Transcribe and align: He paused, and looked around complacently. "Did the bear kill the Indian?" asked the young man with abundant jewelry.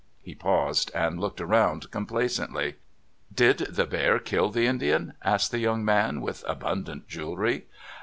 He 0.23 0.33
paused, 0.33 0.89
and 0.95 1.19
looked 1.19 1.39
around 1.39 1.91
complacently. 1.91 2.77
"Did 3.31 3.59
the 3.69 3.85
bear 3.85 4.17
kill 4.17 4.49
the 4.49 4.65
Indian?" 4.65 5.13
asked 5.23 5.51
the 5.51 5.59
young 5.59 5.85
man 5.85 6.21
with 6.21 6.43
abundant 6.47 7.07
jewelry. 7.07 7.67